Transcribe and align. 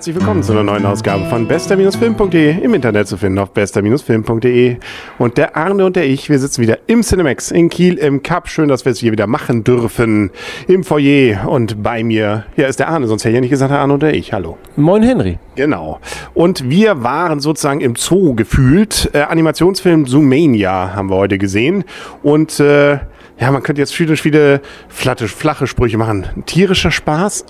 Herzlich 0.00 0.16
willkommen 0.16 0.42
zu 0.42 0.52
einer 0.52 0.62
neuen 0.62 0.86
Ausgabe 0.86 1.26
von 1.26 1.46
bester-film.de 1.46 2.64
im 2.64 2.72
Internet 2.72 3.06
zu 3.06 3.18
finden 3.18 3.38
auf 3.38 3.50
bester-film.de. 3.50 4.78
Und 5.18 5.36
der 5.36 5.58
Arne 5.58 5.84
und 5.84 5.94
der 5.94 6.08
ich, 6.08 6.30
wir 6.30 6.38
sitzen 6.38 6.62
wieder 6.62 6.78
im 6.86 7.02
Cinemax 7.02 7.50
in 7.50 7.68
Kiel 7.68 7.98
im 7.98 8.22
Cup. 8.22 8.48
Schön, 8.48 8.68
dass 8.68 8.86
wir 8.86 8.92
es 8.92 8.98
hier 8.98 9.12
wieder 9.12 9.26
machen 9.26 9.62
dürfen 9.62 10.30
im 10.68 10.84
Foyer. 10.84 11.46
Und 11.46 11.82
bei 11.82 12.02
mir, 12.02 12.46
ja, 12.56 12.66
ist 12.66 12.78
der 12.78 12.88
Arne, 12.88 13.08
sonst 13.08 13.24
hätte 13.24 13.32
ich 13.32 13.34
ja 13.34 13.40
nicht 13.42 13.50
gesagt, 13.50 13.72
der 13.72 13.80
Arne 13.80 13.92
und 13.92 14.02
der 14.02 14.14
ich. 14.14 14.32
Hallo. 14.32 14.56
Moin 14.74 15.02
Henry. 15.02 15.38
Genau. 15.54 16.00
Und 16.32 16.70
wir 16.70 17.02
waren 17.02 17.40
sozusagen 17.40 17.82
im 17.82 17.94
Zoo 17.94 18.34
gefühlt. 18.34 19.10
Äh, 19.12 19.24
Animationsfilm 19.24 20.06
Zoomania 20.06 20.94
haben 20.94 21.10
wir 21.10 21.16
heute 21.16 21.36
gesehen. 21.36 21.84
Und 22.22 22.58
äh, 22.58 23.00
ja, 23.38 23.50
man 23.50 23.62
könnte 23.62 23.82
jetzt 23.82 23.94
viele, 23.94 24.16
viele 24.16 24.62
flatte, 24.88 25.28
flache 25.28 25.66
Sprüche 25.66 25.98
machen. 25.98 26.26
Tierischer 26.46 26.90
Spaß. 26.90 27.44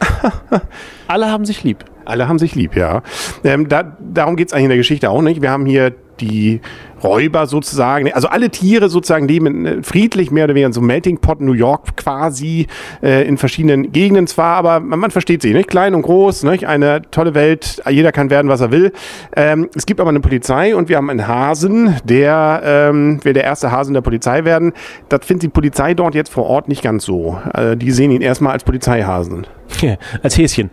Alle 1.06 1.30
haben 1.30 1.44
sich 1.44 1.62
lieb. 1.62 1.84
Alle 2.10 2.28
haben 2.28 2.38
sich 2.38 2.54
lieb, 2.54 2.76
ja. 2.76 3.02
Ähm, 3.44 3.68
da, 3.68 3.96
darum 4.00 4.36
geht's 4.36 4.52
eigentlich 4.52 4.64
in 4.64 4.70
der 4.70 4.78
Geschichte 4.78 5.10
auch 5.10 5.22
nicht. 5.22 5.42
Wir 5.42 5.50
haben 5.50 5.66
hier 5.66 5.92
die 6.20 6.60
Räuber 7.02 7.46
sozusagen, 7.46 8.12
also 8.12 8.28
alle 8.28 8.50
Tiere 8.50 8.90
sozusagen 8.90 9.26
leben 9.26 9.64
äh, 9.64 9.82
friedlich, 9.82 10.30
mehr 10.30 10.44
oder 10.44 10.54
weniger 10.54 10.66
in 10.66 10.72
so 10.72 10.82
Melting 10.82 11.18
Pot 11.18 11.40
New 11.40 11.52
York 11.52 11.96
quasi, 11.96 12.66
äh, 13.02 13.26
in 13.26 13.38
verschiedenen 13.38 13.92
Gegenden 13.92 14.26
zwar, 14.26 14.56
aber 14.56 14.80
man, 14.80 14.98
man 14.98 15.10
versteht 15.10 15.40
sich, 15.40 15.54
nicht? 15.54 15.68
Klein 15.68 15.94
und 15.94 16.02
groß, 16.02 16.42
nicht? 16.42 16.66
Eine 16.66 17.02
tolle 17.10 17.34
Welt, 17.34 17.82
jeder 17.88 18.12
kann 18.12 18.28
werden, 18.28 18.48
was 18.48 18.60
er 18.60 18.70
will. 18.70 18.92
Ähm, 19.34 19.70
es 19.74 19.86
gibt 19.86 20.00
aber 20.00 20.10
eine 20.10 20.20
Polizei 20.20 20.76
und 20.76 20.90
wir 20.90 20.98
haben 20.98 21.08
einen 21.08 21.26
Hasen, 21.26 21.96
der 22.04 22.62
ähm, 22.64 23.24
will 23.24 23.32
der 23.32 23.44
erste 23.44 23.70
Hasen 23.70 23.94
der 23.94 24.02
Polizei 24.02 24.44
werden. 24.44 24.72
Das 25.08 25.24
findet 25.24 25.44
die 25.44 25.48
Polizei 25.48 25.94
dort 25.94 26.14
jetzt 26.14 26.30
vor 26.30 26.44
Ort 26.44 26.68
nicht 26.68 26.82
ganz 26.82 27.04
so. 27.04 27.40
Äh, 27.54 27.78
die 27.78 27.92
sehen 27.92 28.10
ihn 28.10 28.20
erstmal 28.20 28.52
als 28.52 28.64
Polizeihasen. 28.64 29.46
Ja, 29.80 29.96
als 30.22 30.36
Häschen. 30.36 30.70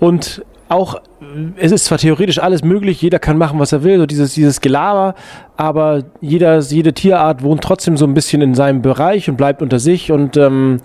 Und 0.00 0.44
auch, 0.72 1.00
es 1.56 1.72
ist 1.72 1.84
zwar 1.84 1.98
theoretisch 1.98 2.38
alles 2.38 2.64
möglich, 2.64 3.00
jeder 3.00 3.18
kann 3.18 3.38
machen, 3.38 3.58
was 3.58 3.72
er 3.72 3.84
will, 3.84 3.98
so 3.98 4.06
dieses, 4.06 4.34
dieses 4.34 4.60
Gelaber, 4.60 5.14
aber 5.56 6.02
jeder, 6.20 6.58
jede 6.58 6.92
Tierart 6.92 7.42
wohnt 7.42 7.62
trotzdem 7.62 7.96
so 7.96 8.06
ein 8.06 8.14
bisschen 8.14 8.42
in 8.42 8.54
seinem 8.54 8.82
Bereich 8.82 9.28
und 9.28 9.36
bleibt 9.36 9.62
unter 9.62 9.78
sich 9.78 10.10
und 10.10 10.36
ähm, 10.36 10.80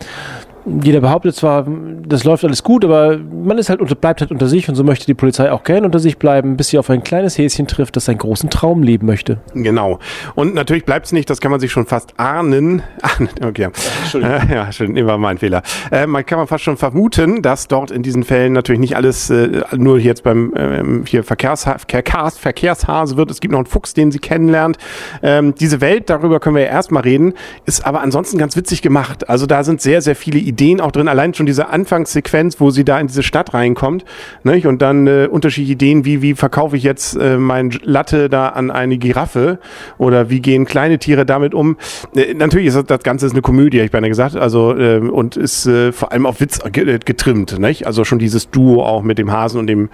jeder 0.81 1.01
behauptet 1.01 1.35
zwar, 1.35 1.65
das 2.05 2.23
läuft 2.23 2.43
alles 2.43 2.63
gut, 2.63 2.83
aber 2.83 3.17
man 3.17 3.57
ist 3.57 3.69
halt 3.69 3.79
unter, 3.79 3.95
bleibt 3.95 4.21
halt 4.21 4.31
unter 4.31 4.47
sich 4.47 4.67
und 4.67 4.75
so 4.75 4.83
möchte 4.83 5.05
die 5.05 5.13
Polizei 5.13 5.51
auch 5.51 5.63
gern 5.63 5.85
unter 5.85 5.99
sich 5.99 6.17
bleiben, 6.17 6.57
bis 6.57 6.69
sie 6.69 6.77
auf 6.77 6.89
ein 6.89 7.03
kleines 7.03 7.37
Häschen 7.37 7.67
trifft, 7.67 7.95
das 7.95 8.05
seinen 8.05 8.17
großen 8.17 8.49
Traum 8.49 8.83
leben 8.83 9.07
möchte. 9.07 9.39
Genau. 9.53 9.99
Und 10.35 10.53
natürlich 10.53 10.85
bleibt 10.85 11.05
es 11.05 11.11
nicht, 11.11 11.29
das 11.29 11.41
kann 11.41 11.51
man 11.51 11.59
sich 11.59 11.71
schon 11.71 11.85
fast 11.85 12.19
ahnen. 12.19 12.81
ahnen 13.01 13.29
okay. 13.43 13.69
Entschuldigung. 14.01 14.49
Äh, 14.49 14.53
ja, 14.53 14.65
Entschuldigung, 14.65 15.07
war 15.07 15.17
mein 15.17 15.37
Fehler. 15.37 15.63
Äh, 15.91 16.05
man 16.05 16.25
kann 16.25 16.37
man 16.37 16.47
fast 16.47 16.63
schon 16.63 16.77
vermuten, 16.77 17.41
dass 17.41 17.67
dort 17.67 17.91
in 17.91 18.03
diesen 18.03 18.23
Fällen 18.23 18.53
natürlich 18.53 18.79
nicht 18.79 18.95
alles 18.95 19.29
äh, 19.29 19.63
nur 19.75 19.99
jetzt 19.99 20.23
beim 20.23 20.53
ähm, 20.55 21.03
hier 21.07 21.23
Verkehrsha 21.23 21.77
Verkehrs 21.77 22.37
Verkehrshase 22.37 23.17
wird. 23.17 23.31
Es 23.31 23.39
gibt 23.39 23.51
noch 23.51 23.59
einen 23.59 23.67
Fuchs, 23.67 23.93
den 23.93 24.11
sie 24.11 24.19
kennenlernt. 24.19 24.77
Ähm, 25.21 25.55
diese 25.55 25.81
Welt, 25.81 26.09
darüber 26.09 26.39
können 26.39 26.55
wir 26.55 26.63
ja 26.63 26.69
erstmal 26.69 27.03
reden, 27.03 27.33
ist 27.65 27.85
aber 27.85 28.01
ansonsten 28.01 28.37
ganz 28.37 28.55
witzig 28.55 28.81
gemacht. 28.81 29.29
Also 29.29 29.45
da 29.45 29.63
sind 29.63 29.81
sehr, 29.81 30.01
sehr 30.01 30.15
viele 30.15 30.39
Ideen 30.39 30.56
Ideen 30.57 30.81
auch 30.81 30.91
drin. 30.91 31.07
Allein 31.07 31.35
schon 31.35 31.45
diese 31.45 31.69
Anfangssequenz, 31.69 32.59
wo 32.59 32.71
sie 32.71 32.83
da 32.83 32.99
in 32.99 33.07
diese 33.07 33.21
Stadt 33.21 33.53
reinkommt 33.53 34.05
nicht? 34.43 34.65
und 34.65 34.81
dann 34.81 35.05
äh, 35.05 35.27
unterschiedliche 35.29 35.73
Ideen, 35.73 36.03
wie, 36.03 36.23
wie 36.23 36.33
verkaufe 36.33 36.75
ich 36.75 36.83
jetzt 36.83 37.15
äh, 37.15 37.37
mein 37.37 37.71
Latte 37.83 38.27
da 38.27 38.49
an 38.49 38.71
eine 38.71 38.97
Giraffe 38.97 39.59
oder 39.99 40.31
wie 40.31 40.41
gehen 40.41 40.65
kleine 40.65 40.97
Tiere 40.97 41.25
damit 41.25 41.53
um. 41.53 41.77
Äh, 42.15 42.33
natürlich 42.33 42.67
ist 42.67 42.75
das, 42.75 42.85
das 42.85 43.03
Ganze 43.03 43.27
ist 43.27 43.33
eine 43.33 43.43
Komödie, 43.43 43.79
ich 43.79 43.91
beinahe 43.91 44.09
gesagt, 44.09 44.35
also 44.35 44.75
äh, 44.75 44.97
und 44.97 45.37
ist 45.37 45.67
äh, 45.67 45.91
vor 45.91 46.11
allem 46.11 46.25
auf 46.25 46.41
Witz 46.41 46.59
getrimmt. 46.71 47.59
Nicht? 47.59 47.85
Also 47.85 48.03
schon 48.03 48.17
dieses 48.17 48.49
Duo 48.49 48.83
auch 48.83 49.03
mit 49.03 49.19
dem 49.19 49.31
Hasen 49.31 49.59
und 49.59 49.67
dem 49.67 49.89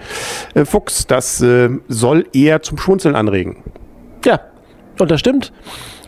äh, 0.54 0.64
Fuchs, 0.64 1.06
das 1.06 1.42
äh, 1.42 1.68
soll 1.88 2.24
eher 2.32 2.62
zum 2.62 2.78
Schmunzeln 2.78 3.14
anregen. 3.16 3.56
Ja, 4.24 4.40
und 4.98 5.10
das 5.10 5.20
stimmt. 5.20 5.52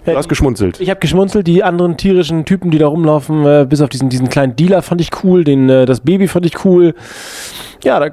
Du 0.04 0.16
hast 0.16 0.28
geschmunzelt. 0.28 0.78
Ich 0.80 0.88
habe 0.88 1.00
geschmunzelt. 1.00 1.46
Die 1.46 1.64
anderen 1.64 1.96
tierischen 1.96 2.44
Typen, 2.44 2.70
die 2.70 2.78
da 2.78 2.86
rumlaufen, 2.86 3.44
äh, 3.44 3.66
bis 3.68 3.80
auf 3.80 3.88
diesen, 3.88 4.08
diesen 4.08 4.28
kleinen 4.28 4.54
Dealer 4.54 4.82
fand 4.82 5.00
ich 5.00 5.10
cool. 5.24 5.42
Den, 5.42 5.68
äh, 5.68 5.84
das 5.84 6.00
Baby 6.00 6.28
fand 6.28 6.46
ich 6.46 6.64
cool. 6.64 6.94
Ja, 7.82 7.98
da 7.98 8.10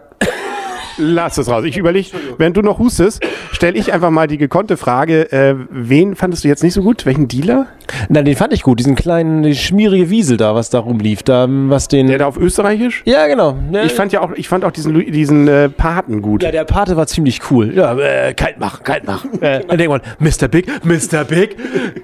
Lass 0.98 1.38
es 1.38 1.50
raus. 1.50 1.64
Ich 1.66 1.78
überlege, 1.78 2.10
wenn 2.38 2.54
du 2.54 2.62
noch 2.62 2.80
hustest, 2.80 3.22
stelle 3.52 3.78
ich 3.78 3.94
einfach 3.94 4.10
mal 4.12 4.28
die 4.28 4.38
gekonnte 4.38 4.78
Frage, 4.78 5.32
äh, 5.32 5.56
wen 5.70 6.16
fandest 6.16 6.44
du 6.44 6.48
jetzt 6.48 6.64
nicht 6.64 6.74
so 6.74 6.82
gut? 6.82 7.06
Welchen 7.06 7.28
Dealer? 7.28 7.68
Nein, 8.10 8.26
den 8.26 8.36
fand 8.36 8.54
ich 8.54 8.62
gut. 8.64 8.80
Diesen 8.80 8.96
kleinen, 8.96 9.44
die 9.44 9.56
schmierige 9.56 10.10
Wiesel 10.10 10.38
da, 10.38 10.56
was 10.56 10.70
da 10.70 10.80
rumlief. 10.80 11.24
Da, 11.24 11.48
was 11.50 11.88
den 11.88 12.08
Der 12.08 12.18
da 12.20 12.28
auf 12.28 12.38
Österreichisch? 12.38 13.02
ja, 13.06 13.28
genau. 13.28 13.58
Ja, 13.72 13.84
Ich 13.84 13.94
fand 13.94 14.12
ja 14.14 14.22
auch, 14.22 14.32
ich 14.36 14.48
fand 14.48 14.66
auch 14.66 14.72
diesen, 14.72 14.94
Lu- 14.94 15.10
diesen 15.12 15.48
äh, 15.48 15.70
Paten 15.70 16.22
gut. 16.22 16.44
ja, 16.44 16.52
der 16.52 16.64
Pate 16.66 16.96
war 16.96 17.08
ziemlich 17.08 17.42
cool. 17.52 17.74
Ja, 17.76 17.98
äh, 17.98 18.34
kalt 18.34 18.60
machen, 18.60 18.84
kalt 18.84 19.06
machen. 19.06 19.32
äh, 19.42 19.62
dann 19.68 19.78
denkt 19.78 19.90
man, 19.92 20.02
Mr. 20.20 20.48
Big, 20.48 20.68
Mr. 20.86 21.24
Big. 21.24 21.56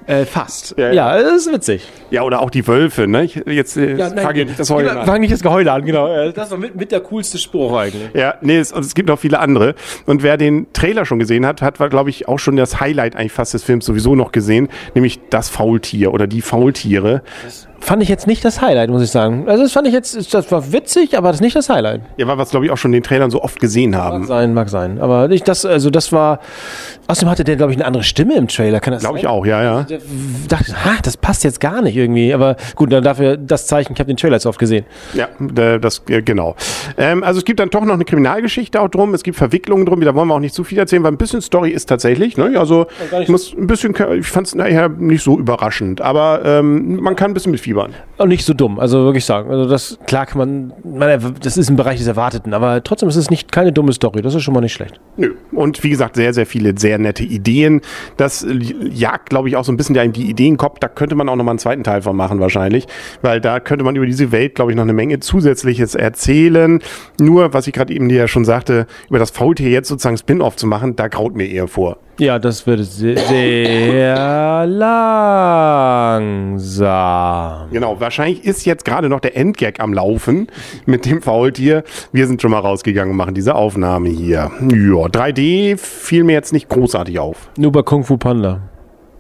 Äh, 0.08 0.26
fast. 0.26 0.76
Ja, 0.78 0.92
Ja, 0.92 1.22
das 1.22 1.46
ist 1.48 1.54
witzig. 1.54 1.88
Ja, 2.12 2.24
oder 2.24 2.42
auch 2.42 2.50
die 2.50 2.66
Wölfe, 2.68 3.08
ne? 3.08 3.24
Ich, 3.26 3.36
jetzt 3.46 3.78
äh, 3.78 3.98
fange 3.98 4.42
ich 4.42 4.48
nicht 4.48 4.60
das 4.60 4.70
Heulen 4.70 4.90
an. 4.98 5.06
Fang 5.06 5.22
nicht 5.22 5.34
das 5.34 5.42
Geheule 5.42 5.72
an, 5.72 5.86
genau. 5.86 6.08
Äh, 6.14 6.34
Das 6.34 6.52
war 6.52 6.58
mit, 6.58 6.76
mit 6.76 6.92
der 6.92 7.02
coolste 7.02 7.38
Spruch 7.38 7.78
eigentlich. 7.78 8.10
Ja, 8.14 8.36
nee, 8.42 8.58
es, 8.58 8.72
und 8.80 8.86
es 8.86 8.96
gibt 8.96 9.10
noch 9.10 9.20
viele 9.20 9.40
andere. 9.40 9.76
Und 10.06 10.24
wer 10.24 10.38
den 10.38 10.68
Trailer 10.74 11.06
schon 11.06 11.20
gesehen 11.20 11.46
hat, 11.46 11.62
hat, 11.62 11.78
glaube 11.90 12.10
ich, 12.10 12.28
auch 12.28 12.40
schon 12.40 12.56
das 12.56 12.80
Highlight 12.80 13.16
eigentlich 13.16 13.32
fast 13.32 13.54
des 13.54 13.64
Films 13.64 13.86
sowieso 13.86 14.16
noch 14.16 14.32
gesehen, 14.32 14.70
nämlich 14.96 15.20
das 15.30 15.50
Faultier 15.50 16.14
oder 16.14 16.28
die 16.28 16.42
Faultiere. 16.42 17.22
Fand 17.82 18.04
ich 18.04 18.10
jetzt 18.10 18.28
nicht 18.28 18.44
das 18.46 18.62
Highlight, 18.62 18.90
muss 18.90 19.02
ich 19.02 19.12
sagen. 19.12 19.48
Also 19.48 19.64
das 19.64 19.72
fand 19.72 19.88
ich 19.88 19.94
jetzt, 19.94 20.34
das 20.34 20.52
war 20.52 20.72
witzig, 20.72 21.18
aber 21.18 21.30
das 21.30 21.38
ist 21.38 21.42
nicht 21.42 21.56
das 21.56 21.70
Highlight. 21.70 22.02
Ja, 22.18 22.28
weil 22.28 22.38
wir 22.38 22.44
es, 22.44 22.50
glaube 22.50 22.66
ich, 22.66 22.72
auch 22.72 22.78
schon 22.78 22.92
in 22.94 23.02
den 23.02 23.04
Trailern 23.04 23.32
so 23.32 23.42
oft 23.42 23.60
gesehen 23.60 23.92
Mag 23.92 24.00
haben. 24.00 24.26
sein, 24.26 24.54
mag 24.54 24.70
sein. 24.70 25.00
Aber 25.00 25.30
ich, 25.32 25.44
das, 25.44 25.66
also 25.66 25.90
das 25.90 26.12
war. 26.12 26.40
Außerdem 27.08 27.30
hatte 27.30 27.44
der, 27.44 27.56
glaube 27.56 27.72
ich, 27.72 27.78
eine 27.78 27.86
andere 27.86 28.04
Stimme 28.04 28.36
im 28.36 28.48
Trailer. 28.48 28.80
Kann 28.80 28.94
das 28.94 29.02
Glaube 29.02 29.18
ich 29.20 29.28
auch, 29.28 29.46
ja, 29.46 29.64
ja. 29.64 29.86
Ich 29.90 30.48
dachte, 30.48 30.74
ha, 30.86 30.98
das 31.02 31.18
passt 31.18 31.44
jetzt 31.44 31.60
gar 31.60 31.82
nicht 31.82 31.96
irgendwie. 31.96 32.34
Aber 32.34 32.56
gut, 32.76 32.92
dann 32.92 33.04
dafür 33.04 33.38
das 33.38 33.66
Zeichen, 33.68 33.94
ich 33.94 34.00
habe 34.00 34.08
den 34.08 34.18
Trailer 34.18 34.36
jetzt 34.36 34.46
oft 34.46 34.60
gesehen. 34.60 34.86
Ja, 35.14 35.28
das, 35.80 36.04
genau. 36.06 36.56
Ähm, 36.98 37.24
also 37.24 37.40
es 37.40 37.46
gibt 37.46 37.60
dann 37.60 37.70
doch 37.70 37.84
noch 37.86 37.96
eine 37.96 38.06
Kriminalgeschichte 38.06 38.80
auch 38.80 38.90
drum, 38.90 39.14
es 39.14 39.24
gibt 39.24 39.38
Verwicklungen 39.38 39.86
drum, 39.86 40.02
da 40.02 40.14
wollen 40.16 40.28
wir 40.28 40.36
auch 40.36 40.40
nicht 40.40 40.54
zu 40.54 40.64
viel 40.64 40.78
erzählen, 40.78 41.04
weil 41.04 41.12
ein 41.12 41.18
bisschen 41.18 41.42
Story 41.42 41.72
ist 41.72 41.88
tatsächlich, 41.88 42.38
ne? 42.38 42.60
Also 42.60 42.88
nicht 43.12 43.22
ich 43.24 43.30
muss 43.30 43.54
ein 43.54 43.68
bisschen, 43.68 43.96
ich 44.20 44.28
fand 44.28 44.48
es 44.48 44.56
nachher 44.56 44.90
nicht 44.90 45.24
so 45.24 45.38
überraschend, 45.38 46.02
aber 46.02 46.42
ähm, 46.46 46.98
man 47.02 47.16
kann 47.16 47.32
ein 47.32 47.34
bisschen 47.34 47.52
mitfiebern. 47.70 47.94
Und 48.18 48.30
nicht 48.30 48.46
so 48.46 48.54
dumm, 48.54 48.80
also 48.80 49.06
wirklich 49.06 49.24
sagen. 49.24 49.50
Also 49.50 49.68
das, 49.70 49.98
klar 50.06 50.26
kann 50.26 50.38
man, 50.38 50.74
man, 50.84 51.36
das 51.42 51.56
ist 51.56 51.70
im 51.70 51.78
Bereich 51.78 52.00
des 52.00 52.08
Erwarteten, 52.08 52.54
aber 52.54 52.84
trotzdem 52.84 53.08
ist 53.08 53.16
es 53.16 53.30
nicht 53.30 53.52
keine 53.52 53.72
dumme 53.72 53.94
Story. 53.94 54.22
Das 54.22 54.36
ist 54.36 54.44
schon 54.44 54.54
mal 54.54 54.62
nicht 54.62 54.74
schlecht. 54.74 55.00
Nö. 55.16 55.36
Und 55.54 55.82
wie 55.84 55.90
gesagt, 55.90 56.16
sehr, 56.16 56.34
sehr 56.34 56.46
viele 56.46 56.78
sehr 56.78 56.98
nette 56.98 57.24
Ideen. 57.24 57.82
Das 58.18 58.46
jagt, 58.92 59.30
glaube 59.30 59.48
ich, 59.48 59.56
auch 59.56 59.64
so 59.64 59.72
ein 59.72 59.78
bisschen 59.78 59.96
in 59.96 60.12
die 60.12 60.30
Ideenkopf. 60.30 60.80
Da 60.80 60.90
könnte 60.90 61.16
man 61.16 61.30
auch 61.30 61.36
noch 61.36 61.46
mal 61.46 61.52
einen 61.52 61.60
zweiten 61.60 61.84
Teil 61.84 62.02
von 62.02 62.16
machen 62.16 62.40
wahrscheinlich, 62.40 62.88
weil 63.22 63.40
da 63.40 63.60
könnte 63.60 63.86
man 63.86 63.96
über 63.96 64.06
diese 64.06 64.32
Welt, 64.32 64.56
glaube 64.56 64.72
ich, 64.72 64.76
noch 64.76 64.84
eine 64.84 64.94
Menge 64.94 65.20
Zusätzliches 65.20 65.96
erzählen. 65.96 66.82
Nur, 67.20 67.54
was 67.54 67.68
ich 67.68 67.74
gerade 67.74 67.94
eben 67.94 68.10
dir 68.10 68.18
ja 68.18 68.28
schon 68.28 68.44
sagte, 68.44 68.86
über 69.08 69.20
das 69.20 69.32
Faultier 69.32 69.70
jetzt 69.70 69.88
sozusagen 69.88 70.18
Spin-off 70.18 70.58
zu 70.58 70.68
machen, 70.68 70.98
da 70.98 71.08
graut 71.08 71.36
mir 71.36 71.46
eher 71.46 71.68
vor. 71.68 71.98
Ja, 72.20 72.38
das 72.38 72.68
würde 72.68 72.84
sehr, 72.84 73.18
sehr 73.18 74.66
langsam. 74.68 76.20
Genau, 77.72 78.02
wahrscheinlich 78.02 78.44
ist 78.44 78.66
jetzt 78.66 78.84
gerade 78.84 79.08
noch 79.08 79.22
der 79.22 79.38
Endgag 79.38 79.80
am 79.80 79.94
Laufen 79.94 80.48
mit 80.86 81.06
dem 81.06 81.22
Faultier. 81.22 81.86
Wir 82.12 82.28
sind 82.28 82.42
schon 82.42 82.52
mal 82.52 82.60
rausgegangen 82.60 83.12
und 83.12 83.18
machen 83.18 83.36
diese 83.36 83.56
Aufnahme 83.56 84.10
hier. 84.10 84.52
Ja, 84.60 85.06
3D 85.06 85.78
fiel 85.78 86.26
mir 86.26 86.34
jetzt 86.34 86.52
nicht 86.52 86.68
großartig 86.68 87.20
auf. 87.20 87.50
Nur 87.58 87.72
bei 87.72 87.84
Kung 87.84 88.04
Fu 88.04 88.18
Panda. 88.18 88.69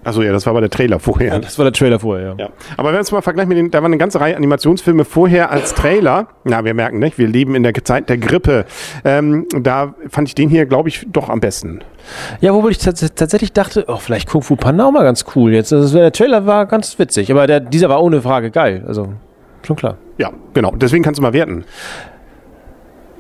Achso, 0.03 0.21
ja, 0.21 0.31
das 0.31 0.45
war 0.45 0.51
aber 0.51 0.61
der 0.61 0.69
Trailer 0.69 0.99
vorher. 0.99 1.39
Das 1.39 1.57
war 1.57 1.65
der 1.65 1.73
Trailer 1.73 1.99
vorher, 1.99 2.29
ja. 2.29 2.35
Ja. 2.37 2.49
Aber 2.77 2.89
wenn 2.89 2.95
wir 2.95 2.99
uns 2.99 3.11
mal 3.11 3.21
vergleichen 3.21 3.49
mit 3.49 3.57
den, 3.57 3.71
da 3.71 3.79
war 3.79 3.85
eine 3.85 3.97
ganze 3.97 4.19
Reihe 4.21 4.35
Animationsfilme 4.35 5.03
vorher 5.03 5.51
als 5.51 5.73
Trailer. 5.73 6.27
Na, 6.45 6.63
wir 6.63 6.73
merken, 6.73 6.99
nicht? 6.99 7.17
wir 7.17 7.27
leben 7.27 7.53
in 7.55 7.63
der 7.63 7.73
Zeit 7.83 8.09
der 8.09 8.17
Grippe. 8.17 8.65
Ähm, 9.03 9.45
da 9.59 9.95
fand 10.07 10.29
ich 10.29 10.35
den 10.35 10.49
hier, 10.49 10.65
glaube 10.65 10.89
ich, 10.89 11.05
doch 11.11 11.29
am 11.29 11.41
besten. 11.41 11.81
Ja, 12.39 12.53
wobei 12.53 12.69
ich 12.69 12.77
tats 12.77 13.05
tatsächlich 13.13 13.51
dachte, 13.51 13.85
oh, 13.87 13.97
vielleicht 13.97 14.29
Kung 14.29 14.41
Fu 14.41 14.55
Panda 14.55 14.85
auch 14.85 14.91
mal 14.91 15.03
ganz 15.03 15.25
cool 15.35 15.53
jetzt. 15.53 15.73
Also, 15.73 15.97
der 15.97 16.11
Trailer 16.11 16.45
war 16.45 16.65
ganz 16.65 16.97
witzig, 16.97 17.29
aber 17.31 17.45
der, 17.45 17.59
dieser 17.59 17.89
war 17.89 18.01
ohne 18.01 18.21
Frage 18.21 18.51
geil. 18.51 18.83
Also, 18.87 19.13
schon 19.65 19.75
klar. 19.75 19.97
Ja, 20.17 20.31
genau. 20.53 20.73
Deswegen 20.75 21.03
kannst 21.03 21.19
du 21.19 21.21
mal 21.21 21.33
werten. 21.33 21.65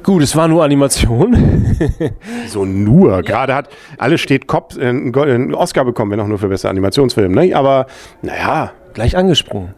Gut, 0.03 0.23
es 0.23 0.35
war 0.35 0.47
nur 0.47 0.63
Animation. 0.63 1.65
So 2.47 2.65
nur. 2.65 3.21
Gerade 3.21 3.55
hat 3.55 3.69
alles 3.97 4.21
steht 4.21 4.47
Kopf 4.47 4.77
äh, 4.77 4.87
einen 4.87 5.15
einen 5.15 5.53
Oscar 5.53 5.85
bekommen, 5.85 6.11
wenn 6.11 6.19
auch 6.19 6.27
nur 6.27 6.39
für 6.39 6.47
beste 6.49 6.69
Animationsfilm. 6.69 7.31
Ne? 7.31 7.53
Aber 7.55 7.85
naja, 8.21 8.71
Gleich 8.93 9.15
angesprungen. 9.15 9.69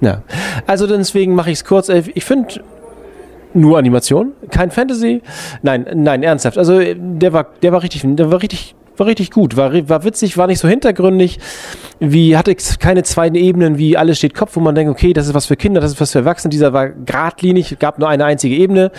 Ja. 0.00 0.22
Also 0.66 0.86
deswegen 0.86 1.34
mache 1.34 1.50
ich 1.50 1.58
es 1.58 1.64
kurz. 1.64 1.88
Äh, 1.88 2.02
Ich 2.14 2.24
finde 2.24 2.62
nur 3.54 3.78
Animation, 3.78 4.32
kein 4.50 4.70
Fantasy. 4.70 5.22
Nein, 5.62 5.86
nein, 5.94 6.22
ernsthaft. 6.22 6.58
Also 6.58 6.78
äh, 6.78 6.94
der 6.98 7.32
war, 7.32 7.46
der 7.62 7.72
war 7.72 7.82
richtig, 7.82 8.02
der 8.04 8.30
war 8.30 8.42
richtig, 8.42 8.74
war 8.96 9.06
richtig 9.06 9.30
gut, 9.30 9.56
war, 9.56 9.72
war 9.88 10.04
witzig, 10.04 10.36
war 10.36 10.48
nicht 10.48 10.58
so 10.58 10.68
hintergründig, 10.68 11.38
wie 12.00 12.36
hatte 12.36 12.54
keine 12.78 13.04
zweiten 13.04 13.36
Ebenen, 13.36 13.78
wie 13.78 13.96
alles 13.96 14.18
steht 14.18 14.34
Kopf, 14.34 14.56
wo 14.56 14.60
man 14.60 14.74
denkt, 14.74 14.90
okay, 14.90 15.12
das 15.12 15.28
ist 15.28 15.34
was 15.34 15.46
für 15.46 15.56
Kinder, 15.56 15.80
das 15.80 15.92
ist 15.92 16.00
was 16.00 16.12
für 16.12 16.18
Erwachsene. 16.18 16.50
Dieser 16.50 16.72
war 16.72 16.90
geradlinig, 16.90 17.78
gab 17.78 17.98
nur 17.98 18.08
eine 18.08 18.24
einzige 18.24 18.56
Ebene. 18.56 18.90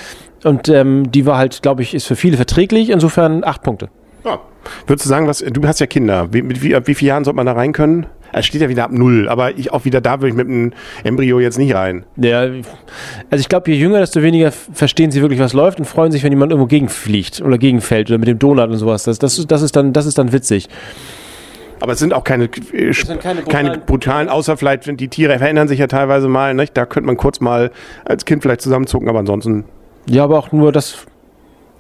Und 0.43 0.69
ähm, 0.69 1.11
die 1.11 1.25
war 1.25 1.37
halt, 1.37 1.61
glaube 1.61 1.81
ich, 1.81 1.93
ist 1.93 2.05
für 2.05 2.15
viele 2.15 2.37
verträglich. 2.37 2.89
Insofern 2.89 3.43
acht 3.43 3.63
Punkte. 3.63 3.89
Ja. 4.23 4.39
Würdest 4.87 5.05
du 5.05 5.09
sagen, 5.09 5.27
was, 5.27 5.39
du 5.39 5.67
hast 5.67 5.79
ja 5.79 5.87
Kinder. 5.87 6.31
Wie, 6.31 6.41
mit 6.41 6.61
wie, 6.63 6.75
ab 6.75 6.87
wie 6.87 6.95
vielen 6.95 7.09
Jahren 7.09 7.23
sollte 7.23 7.37
man 7.37 7.45
da 7.45 7.53
rein 7.53 7.71
können? 7.71 8.05
Es 8.31 8.45
steht 8.45 8.61
ja 8.61 8.69
wieder 8.69 8.83
ab 8.83 8.91
null, 8.91 9.27
aber 9.27 9.57
ich 9.57 9.73
auch 9.73 9.85
wieder 9.85 10.01
da 10.01 10.19
würde 10.19 10.29
ich 10.29 10.35
mit 10.35 10.47
einem 10.47 10.71
Embryo 11.03 11.39
jetzt 11.39 11.57
nicht 11.57 11.73
rein. 11.73 12.05
Ja, 12.15 12.41
also 12.41 12.61
ich 13.31 13.49
glaube, 13.49 13.71
je 13.71 13.77
jünger, 13.77 13.99
desto 13.99 14.21
weniger 14.21 14.51
verstehen 14.51 15.09
sie 15.09 15.21
wirklich, 15.21 15.39
was 15.39 15.53
läuft 15.53 15.79
und 15.79 15.85
freuen 15.85 16.11
sich, 16.11 16.23
wenn 16.23 16.31
jemand 16.31 16.51
irgendwo 16.51 16.67
gegenfliegt 16.67 17.41
oder 17.41 17.57
gegenfällt 17.57 18.09
oder 18.09 18.19
mit 18.19 18.27
dem 18.27 18.37
Donut 18.37 18.69
und 18.69 18.77
sowas. 18.77 19.03
Das, 19.03 19.17
das, 19.17 19.47
das, 19.47 19.61
ist, 19.63 19.75
dann, 19.75 19.93
das 19.93 20.05
ist 20.05 20.19
dann 20.19 20.31
witzig. 20.31 20.69
Aber 21.79 21.93
es 21.93 21.99
sind 21.99 22.13
auch 22.13 22.23
keine, 22.23 22.49
äh, 22.73 22.91
sind 22.93 23.19
keine 23.19 23.41
keine, 23.41 23.79
brutalen, 23.79 23.81
brutalen- 23.87 24.29
außer 24.29 24.57
vielleicht, 24.57 24.85
wenn 24.85 24.97
die 24.97 25.07
Tiere 25.07 25.39
verändern 25.39 25.67
sich 25.67 25.79
ja 25.79 25.87
teilweise 25.87 26.27
mal, 26.27 26.53
nicht? 26.53 26.77
da 26.77 26.85
könnte 26.85 27.07
man 27.07 27.17
kurz 27.17 27.39
mal 27.39 27.71
als 28.05 28.25
Kind 28.25 28.43
vielleicht 28.43 28.61
zusammenzucken, 28.61 29.09
aber 29.09 29.19
ansonsten 29.19 29.63
Ja, 30.09 30.23
aber 30.23 30.37
auch 30.39 30.51
nur 30.51 30.71
das. 30.71 31.05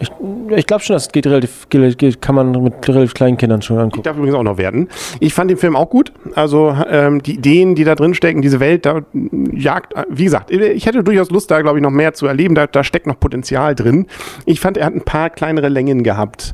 Ich, 0.01 0.09
ich 0.55 0.65
glaube 0.65 0.81
schon, 0.81 0.93
das 0.93 1.09
geht 1.11 1.27
relativ, 1.27 1.67
geht, 1.67 2.21
kann 2.21 2.33
man 2.33 2.51
mit 2.63 2.87
relativ 2.87 3.13
kleinen 3.13 3.35
Kindern 3.35 3.61
schon 3.61 3.75
Ich 3.75 3.83
angucken. 3.83 4.03
darf 4.03 4.15
übrigens 4.15 4.35
auch 4.37 4.43
noch 4.43 4.57
werden. 4.57 4.87
Ich 5.19 5.33
fand 5.33 5.51
den 5.51 5.57
Film 5.57 5.75
auch 5.75 5.89
gut. 5.89 6.13
Also 6.35 6.73
ähm, 6.89 7.21
die 7.21 7.33
Ideen, 7.33 7.75
die 7.75 7.83
da 7.83 7.95
drin 7.95 8.13
stecken, 8.13 8.41
diese 8.41 8.61
Welt, 8.61 8.85
da 8.85 9.01
mm, 9.11 9.57
jagt, 9.57 9.93
wie 10.07 10.23
gesagt, 10.23 10.51
ich 10.51 10.85
hätte 10.85 11.03
durchaus 11.03 11.31
Lust, 11.31 11.51
da 11.51 11.61
glaube 11.61 11.79
ich 11.79 11.83
noch 11.83 11.89
mehr 11.91 12.13
zu 12.13 12.27
erleben. 12.27 12.55
Da, 12.55 12.65
da 12.67 12.85
steckt 12.85 13.07
noch 13.07 13.19
Potenzial 13.19 13.75
drin. 13.75 14.05
Ich 14.45 14.61
fand, 14.61 14.77
er 14.77 14.85
hat 14.85 14.95
ein 14.95 15.03
paar 15.03 15.29
kleinere 15.31 15.67
Längen 15.67 16.03
gehabt 16.03 16.53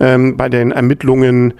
ähm, 0.00 0.38
bei 0.38 0.48
den 0.48 0.72
Ermittlungen. 0.72 1.52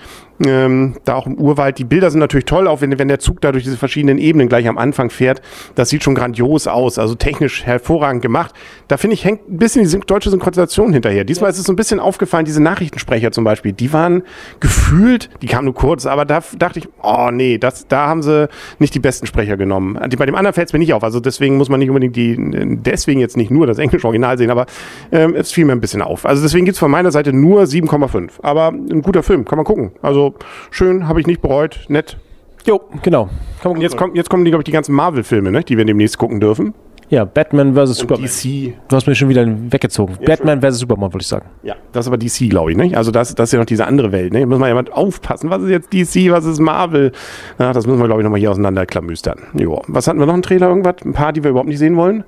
Ähm, 0.44 0.96
da 1.04 1.14
auch 1.14 1.26
im 1.26 1.34
Urwald. 1.34 1.78
Die 1.78 1.84
Bilder 1.84 2.10
sind 2.10 2.20
natürlich 2.20 2.44
toll, 2.44 2.68
auch 2.68 2.80
wenn, 2.80 2.98
wenn 2.98 3.08
der 3.08 3.18
Zug 3.18 3.40
da 3.40 3.52
durch 3.52 3.64
diese 3.64 3.76
verschiedenen 3.76 4.18
Ebenen 4.18 4.48
gleich 4.48 4.68
am 4.68 4.76
Anfang 4.76 5.10
fährt. 5.10 5.40
Das 5.74 5.88
sieht 5.88 6.02
schon 6.02 6.14
grandios 6.14 6.66
aus, 6.66 6.98
also 6.98 7.14
technisch 7.14 7.64
hervorragend 7.64 8.22
gemacht. 8.22 8.54
Da 8.88 8.96
finde 8.96 9.14
ich, 9.14 9.24
hängt 9.24 9.48
ein 9.48 9.58
bisschen 9.58 9.88
die 9.88 10.00
deutsche 10.00 10.30
Synchronisation 10.30 10.92
hinterher. 10.92 11.24
Diesmal 11.24 11.50
ist 11.50 11.58
es 11.58 11.64
so 11.64 11.72
ein 11.72 11.76
bisschen 11.76 12.00
aufgefallen, 12.00 12.44
diese 12.44 12.62
Nachrichtensprecher 12.62 13.32
zum 13.32 13.44
Beispiel, 13.44 13.72
die 13.72 13.92
waren 13.92 14.22
gefühlt, 14.60 15.30
die 15.42 15.46
kamen 15.46 15.64
nur 15.64 15.74
kurz, 15.74 16.06
aber 16.06 16.24
da 16.24 16.42
dachte 16.58 16.80
ich, 16.80 16.88
oh 17.02 17.30
nee, 17.32 17.58
das, 17.58 17.86
da 17.88 18.06
haben 18.06 18.22
sie 18.22 18.48
nicht 18.78 18.94
die 18.94 19.00
besten 19.00 19.26
Sprecher 19.26 19.56
genommen. 19.56 19.98
Bei 20.16 20.26
dem 20.26 20.34
anderen 20.34 20.54
fällt 20.54 20.68
es 20.68 20.72
mir 20.72 20.78
nicht 20.78 20.92
auf, 20.92 21.02
also 21.02 21.20
deswegen 21.20 21.56
muss 21.56 21.68
man 21.68 21.80
nicht 21.80 21.88
unbedingt 21.88 22.16
die, 22.16 22.36
deswegen 22.84 23.20
jetzt 23.20 23.36
nicht 23.36 23.50
nur 23.50 23.66
das 23.66 23.78
englische 23.78 24.06
Original 24.06 24.36
sehen, 24.38 24.50
aber 24.50 24.66
ähm, 25.12 25.34
es 25.34 25.52
fiel 25.52 25.64
mir 25.64 25.72
ein 25.72 25.80
bisschen 25.80 26.02
auf. 26.02 26.26
Also 26.26 26.42
deswegen 26.42 26.64
gibt's 26.64 26.78
von 26.78 26.90
meiner 26.90 27.10
Seite 27.10 27.32
nur 27.32 27.62
7,5. 27.62 28.30
Aber 28.42 28.68
ein 28.68 29.02
guter 29.02 29.22
Film, 29.22 29.44
kann 29.44 29.56
man 29.56 29.64
gucken. 29.64 29.92
Also 30.02 30.25
schön, 30.70 31.08
habe 31.08 31.20
ich 31.20 31.26
nicht 31.26 31.40
bereut, 31.42 31.84
nett. 31.88 32.18
Jo, 32.66 32.80
genau. 33.02 33.28
Und 33.62 33.80
jetzt, 33.80 33.96
kommt, 33.96 34.16
jetzt 34.16 34.28
kommen 34.28 34.44
die, 34.44 34.50
glaube 34.50 34.62
ich, 34.62 34.66
die 34.66 34.72
ganzen 34.72 34.94
Marvel-Filme, 34.94 35.52
ne, 35.52 35.62
die 35.62 35.76
wir 35.76 35.84
demnächst 35.84 36.18
gucken 36.18 36.40
dürfen. 36.40 36.74
Ja, 37.08 37.24
Batman 37.24 37.74
vs. 37.74 37.98
Superman. 37.98 38.24
DC. 38.24 38.74
Du 38.88 38.96
hast 38.96 39.06
mir 39.06 39.14
schon 39.14 39.28
wieder 39.28 39.46
weggezogen. 39.46 40.16
Batman 40.24 40.60
vs. 40.60 40.78
Superman, 40.78 41.12
wollte 41.12 41.22
ich 41.22 41.28
sagen. 41.28 41.46
Ja, 41.62 41.76
das 41.92 42.06
ist 42.06 42.08
aber 42.08 42.18
DC, 42.18 42.50
glaube 42.50 42.72
ich, 42.72 42.76
ne? 42.76 42.96
Also 42.96 43.12
das, 43.12 43.32
das 43.36 43.50
ist 43.50 43.52
ja 43.52 43.60
noch 43.60 43.66
diese 43.66 43.86
andere 43.86 44.10
Welt, 44.10 44.32
ne? 44.32 44.40
Da 44.40 44.46
muss 44.46 44.58
man 44.58 44.68
ja 44.68 44.74
mal 44.74 44.90
aufpassen. 44.90 45.48
Was 45.48 45.62
ist 45.62 45.70
jetzt 45.70 45.92
DC, 45.92 46.32
was 46.32 46.44
ist 46.44 46.58
Marvel? 46.58 47.12
Na, 47.58 47.72
das 47.72 47.86
müssen 47.86 48.00
wir, 48.00 48.06
glaube 48.06 48.22
ich, 48.22 48.24
nochmal 48.24 48.40
hier 48.40 48.50
auseinanderklamüstern. 48.50 49.38
Jo. 49.54 49.82
Was 49.86 50.08
hatten 50.08 50.18
wir 50.18 50.26
noch? 50.26 50.34
Ein 50.34 50.42
Trailer, 50.42 50.68
irgendwas? 50.68 50.96
Ein 51.04 51.12
paar, 51.12 51.32
die 51.32 51.44
wir 51.44 51.50
überhaupt 51.50 51.68
nicht 51.68 51.78
sehen 51.78 51.96
wollen? 51.96 52.24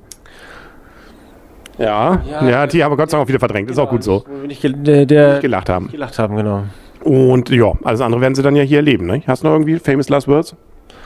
Ja, 1.78 2.22
ja, 2.28 2.48
Ja, 2.48 2.66
die 2.66 2.82
haben 2.82 2.92
wir 2.92 2.96
Gott 2.96 3.10
sei 3.10 3.16
Dank 3.16 3.26
auch 3.26 3.28
wieder 3.28 3.38
verdrängt. 3.38 3.70
Ist 3.70 3.78
auch 3.78 3.90
gut 3.90 4.02
so. 4.02 4.24
Nicht 4.46 4.62
der, 4.62 5.06
der 5.06 5.40
Gelacht 5.40 5.68
haben. 5.68 5.88
gelacht 5.88 6.18
haben, 6.18 6.36
genau. 6.36 6.64
Und 7.04 7.50
ja, 7.50 7.72
alles 7.84 8.00
andere 8.00 8.20
werden 8.20 8.34
sie 8.34 8.42
dann 8.42 8.56
ja 8.56 8.62
hier 8.62 8.78
erleben, 8.78 9.06
ne? 9.06 9.22
Hast 9.26 9.42
du 9.42 9.46
noch 9.46 9.54
irgendwie 9.54 9.78
Famous 9.78 10.08
Last 10.08 10.28
Words? 10.28 10.56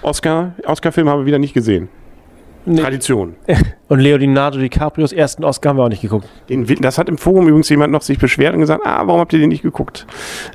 Oscar? 0.03 0.55
Oscar-Film 0.65 1.09
haben 1.09 1.21
wir 1.21 1.27
wieder 1.27 1.39
nicht 1.39 1.55
gesehen. 1.55 1.89
Nee. 2.65 2.81
Tradition. 2.81 3.35
Und 3.89 3.99
Leonardo 3.99 4.59
DiCaprios 4.59 5.13
ersten 5.13 5.45
Oscar 5.45 5.71
haben 5.71 5.79
wir 5.79 5.85
auch 5.85 5.89
nicht 5.89 6.03
geguckt. 6.03 6.29
Den, 6.49 6.65
das 6.81 6.97
hat 6.97 7.09
im 7.09 7.19
Forum 7.19 7.49
übrigens 7.49 7.69
jemand 7.69 7.93
noch 7.93 8.03
sich 8.03 8.19
beschwert 8.19 8.55
und 8.55 8.61
gesagt, 8.61 8.87
ah, 8.87 9.03
warum 9.05 9.21
habt 9.21 9.33
ihr 9.33 9.41
den 9.41 9.49
nicht 9.49 9.63
geguckt? 9.63 10.07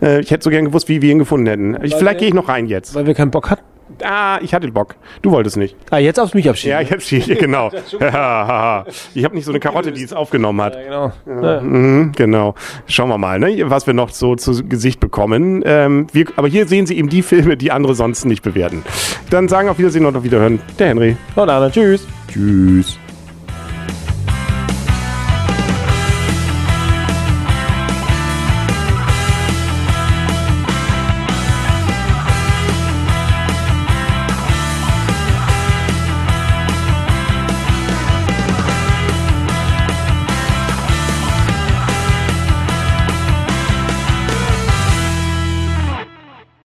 Äh, 0.02 0.22
ich 0.22 0.32
hätte 0.32 0.44
so 0.44 0.50
gern 0.50 0.66
gewusst, 0.66 0.88
wie 0.88 1.02
wir 1.02 1.12
ihn 1.12 1.20
gefunden 1.20 1.48
hätten. 1.48 1.78
Ich, 1.84 1.96
vielleicht 1.96 2.20
gehe 2.20 2.30
ich 2.30 2.34
noch 2.34 2.48
rein 2.48 2.68
jetzt. 2.68 2.96
Weil 2.96 3.06
wir 3.06 3.14
keinen 3.14 3.32
Bock 3.32 3.50
hatten. 3.50 3.64
Ah, 4.04 4.40
ich 4.42 4.54
hatte 4.54 4.68
Bock. 4.72 4.96
Du 5.22 5.32
wolltest 5.32 5.58
nicht. 5.58 5.76
Ah, 5.90 5.98
jetzt 5.98 6.20
auf 6.20 6.34
mich 6.34 6.50
abschieben. 6.50 6.72
Ja, 6.72 6.82
ich 6.82 6.92
hab's 6.92 7.06
hier, 7.08 7.36
genau. 7.36 7.72
ich 7.72 9.24
habe 9.24 9.36
nicht 9.36 9.46
so 9.46 9.52
eine 9.52 9.60
Karotte, 9.60 9.92
die 9.92 10.04
es 10.04 10.14
aufgenommen 10.14 10.62
hat. 10.62 10.76
Ja, 10.76 11.12
genau. 11.26 11.44
Ja. 11.48 11.62
Mhm, 11.62 12.12
genau. 12.16 12.56
Schauen 12.88 13.10
wir 13.10 13.18
mal, 13.18 13.40
ne, 13.40 13.64
was 13.70 13.88
wir 13.88 13.94
noch 13.94 14.10
so 14.10 14.36
zu 14.36 14.64
Gesicht 14.68 15.00
bekommen. 15.00 15.64
Ähm, 15.66 16.08
wir, 16.14 16.26
aber 16.36 16.48
hier 16.48 16.68
sehen 16.68 16.86
Sie 16.86 16.98
eben 16.98 17.10
die 17.10 17.22
Filme, 17.22 17.58
die 17.58 17.72
andere 17.72 17.96
sonst 17.96 18.26
nicht 18.26 18.44
bewerten. 18.44 18.84
Dann 19.30 19.48
sagen 19.48 19.70
auf 19.70 19.78
Wiedersehen 19.80 20.06
und 20.06 20.16
auf 20.16 20.24
Wiederhören 20.24 20.60
der 20.80 20.88
Henry. 20.88 21.18
Und 21.36 21.50
Anna, 21.50 21.70
tschüss. 21.70 22.08
Tschüss. 22.32 22.98